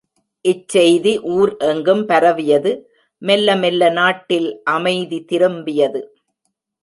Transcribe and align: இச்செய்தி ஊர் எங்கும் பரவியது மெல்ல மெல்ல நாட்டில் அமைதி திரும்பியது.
இச்செய்தி 0.45 1.11
ஊர் 1.33 1.51
எங்கும் 1.57 2.01
பரவியது 2.05 2.71
மெல்ல 3.21 3.55
மெல்ல 3.55 3.89
நாட்டில் 3.89 4.49
அமைதி 4.67 5.19
திரும்பியது. 5.31 6.01